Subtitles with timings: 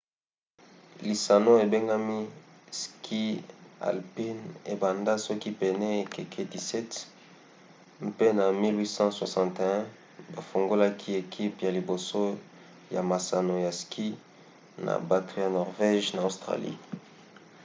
[1.07, 2.19] lisano ebengami
[2.81, 3.23] ski
[3.89, 4.37] alpin
[4.73, 12.23] ebanda soki pene ya ekeke 17 mpe na 1861 bafungolaki ekipe ya liboso
[12.95, 14.07] ya masano ya ski
[14.85, 16.77] na bato ya norvége na australie